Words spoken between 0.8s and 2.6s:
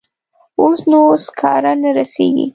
نو سکاره نه رسیږي.